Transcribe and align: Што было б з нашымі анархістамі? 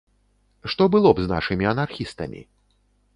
Што 0.73 0.87
было 0.95 1.11
б 1.19 1.25
з 1.25 1.31
нашымі 1.33 1.69
анархістамі? 1.73 2.41